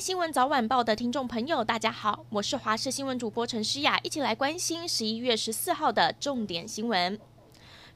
[0.00, 7.20] 新闻早晚报的听众朋友，大家好，我是华视新闻主播陈诗雅，一起来关心十一月十四号的重点新闻。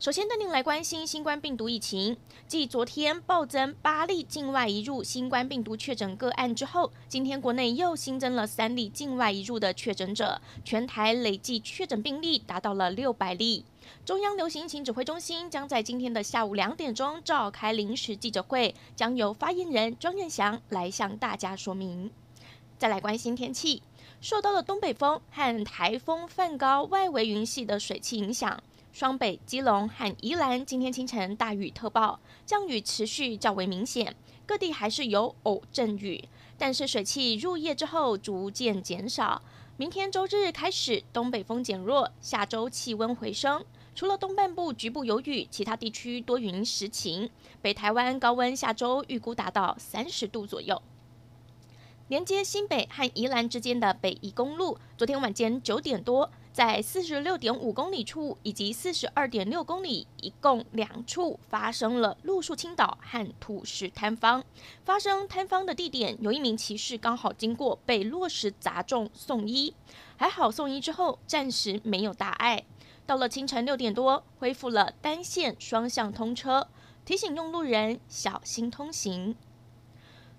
[0.05, 13.65] 首先带您来关心新冠病毒疫情，继昨天暴增八例境外移入新冠病毒确诊个案之后，今天国内又新增了三例境外移入的确诊者，全台累计确诊病例达到了六百例。
[14.05, 22.11] 中央流行疫情指挥中心将在今天的下午两点钟召开临时记者会，将由发言人庄任祥来向大家说明。
[22.77, 23.83] 再来关心天气，
[24.21, 28.63] 受到了东北风和台风梵高外围云系的水汽影响，
[28.95, 34.15] 双北、基隆和宜兰今天清晨大雨特报，降雨持续较为明显，
[34.47, 39.43] 各地还是有偶阵雨，但是水汽入夜之后逐渐减少。
[39.77, 43.65] 明天周日开始，东北风减弱，下周气温回升。
[43.97, 47.29] 除了东半部局部有雨，其他地区多云时晴。
[47.61, 50.81] 北台湾高温下周预估达到三十度左右。
[52.07, 64.45] 连接新北和宜兰之间的北宜公路，昨天晚间九点多，在四十六点五公里处以及四十二点六公里，一共两处发生了路树倾倒和土石坍方。
[64.85, 69.75] 发生坍方的地点，有一名骑士刚好经过，被落石砸中送医，
[70.17, 72.65] 还好送医之后暂时没有大碍。
[73.05, 76.69] 到了清晨六点多，恢复了单线双向通车，
[77.05, 79.35] 提醒用路人小心通行。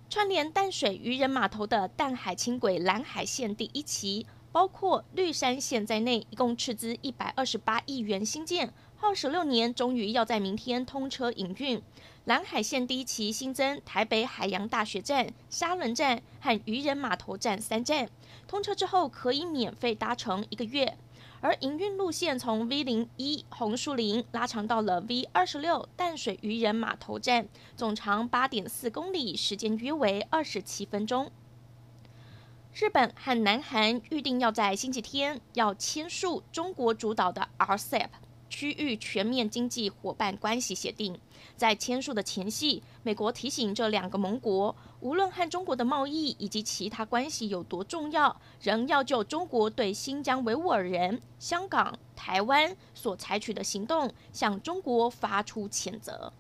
[0.10, 4.26] 串联淡水渔人码头的淡海轻轨蓝海线第一期。
[4.56, 11.82] 包括绿山线在内，一共斥资一百二十八亿元兴建，耗时六年，终于要在明天通车营运。
[12.24, 18.10] 蓝海线第一期新增台北海洋大学站、沙仑站和渔人码头站三站，
[18.48, 20.98] 通车之后可以免费搭乘一个月。
[21.42, 31.30] 而营运路线从 V 零一红树林拉长到了 V 二十六淡水渔人码头站，总长八点四公里，时间约为二十七分钟。
[32.78, 38.10] 日本和南韩预定要在星期天要签署中国主导的 RCEP
[38.50, 41.18] 区域全面经济伙伴关系协定。
[41.56, 56.34] 在签署的前夕，美国提醒这两个盟国，无论和中国的贸易以及其他关系有多重要，仍要就中国对新疆维吾尔人、香港、台湾所采取的行动，向中国发出谴责。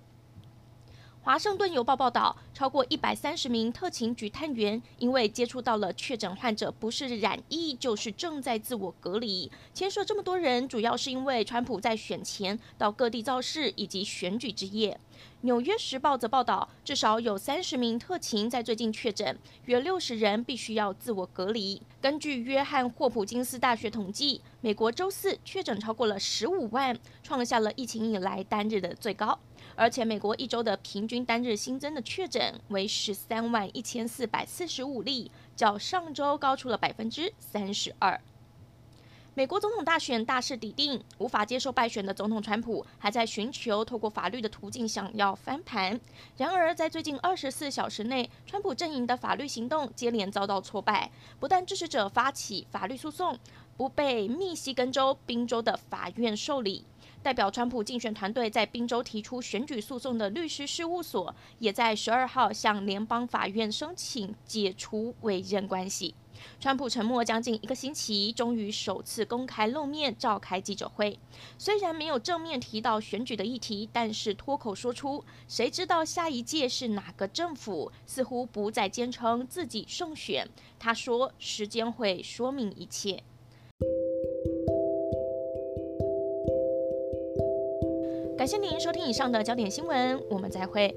[1.25, 9.51] 华盛顿邮报报道，超过一百三十名特勤局探员因为接触到了确诊患者，不是染疫就是正在自我隔离。
[9.73, 14.99] 牵涉这么多人，主要是因为川普在选前到各地造势以及选举之夜。
[15.41, 19.35] 纽约时报则报道，至少有三十名特勤在最近确诊，
[19.65, 21.81] 约六十人必须要自我隔离。
[21.99, 29.39] 根据约翰霍普金斯大学统计，美国周四确诊超过了十五万，创下了疫情以来单日的最高。
[29.75, 38.21] 而且，美国一周的平均单日新增的确诊为十三万一千四百四十五例，较上周高出了百分之三十二。
[39.37, 45.99] 美国总统大选大势已定，无法接受败选的总统川普还在寻求透过法律的途径想要翻盘。
[46.37, 53.37] 然而，在最近二十四小时内，川普阵营的法律行动接连遭到挫败，不但支持者发起法律诉讼，
[53.77, 56.85] 不被密西根州、宾州的法院受理。
[57.21, 66.13] 代表川普竞选团队在宾州提出选举诉讼的律师事务所，也在十二号向联邦法院申请解除委任关系。
[66.59, 71.17] 川普沉默将近一个星期，终于首次公开露面召开记者会。
[71.57, 80.47] 虽然没有正面提到选举的议题，但是脱口说出“谁知道下一届是哪个政府”，似乎不再坚称自己胜选。
[80.77, 83.23] 他说：“时间会说明一切。”
[88.37, 90.93] 感谢您收听以上的焦点新闻，我们再会。